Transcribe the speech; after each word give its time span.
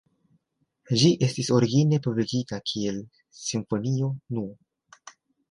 Ĝi 1.01 1.11
estis 1.27 1.51
origine 1.57 1.99
publikigita 2.07 2.59
kiel 2.73 2.99
"Simfonio 3.43 4.11
No. 4.39 4.49